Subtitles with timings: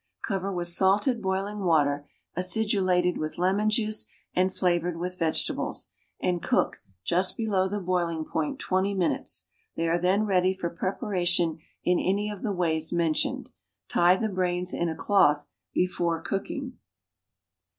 [0.27, 5.89] Cover with salted boiling water, acidulated with lemon juice and flavored with vegetables,
[6.19, 9.45] and cook, just below the boiling point, twenty minutes.
[9.75, 13.51] They are then ready for preparation in any of the ways mentioned.
[13.89, 16.79] Tie the brains in a cloth before cooking.